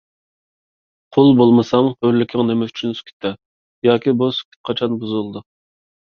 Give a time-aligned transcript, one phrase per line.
[1.17, 3.31] قۇل بولمىساڭ، ھۆرلۈكىڭ نېمە ئۈچۈن سۈكۈتتە؟!
[3.89, 5.45] ياكى بۇ سۈكۈت قاچان بۇزۇلىدۇ؟